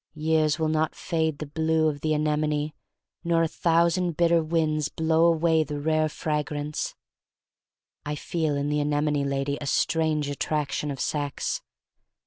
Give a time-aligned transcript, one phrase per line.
[0.15, 2.73] Years will not fade the blue of the anemone,
[3.23, 6.95] nor a thousand bitter winds blow away the rare fragrance.
[8.03, 11.61] I feel in the anemone lady a strange attraction of sex.